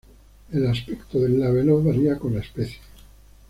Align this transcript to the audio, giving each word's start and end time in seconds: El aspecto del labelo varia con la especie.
El 0.51 0.65
aspecto 0.65 1.19
del 1.19 1.39
labelo 1.39 1.83
varia 1.83 2.17
con 2.17 2.33
la 2.33 2.39
especie. 2.39 2.79